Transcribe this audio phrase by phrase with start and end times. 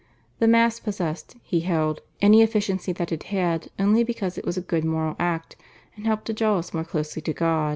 [0.39, 4.61] The Mass possessed, he held, any efficacy that it had only because it was a
[4.61, 5.55] good moral act
[5.95, 7.69] and helped to draw us more closely to God.